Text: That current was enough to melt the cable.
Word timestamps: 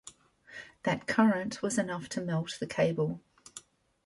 That 0.81 1.05
current 1.05 1.61
was 1.61 1.77
enough 1.77 2.09
to 2.09 2.21
melt 2.21 2.57
the 2.59 2.65
cable. 2.65 3.21